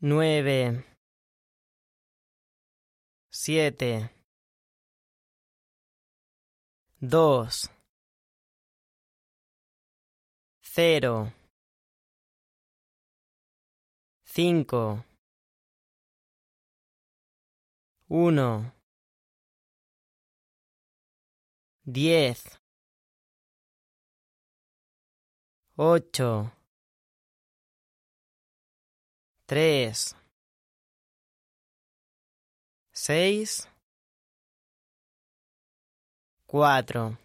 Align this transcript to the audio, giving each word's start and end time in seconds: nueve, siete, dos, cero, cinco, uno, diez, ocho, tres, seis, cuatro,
nueve, 0.00 0.84
siete, 3.30 4.10
dos, 7.00 7.70
cero, 10.60 11.32
cinco, 14.24 15.04
uno, 18.08 18.72
diez, 21.84 22.60
ocho, 25.76 26.52
tres, 29.48 30.14
seis, 32.92 33.66
cuatro, 36.46 37.18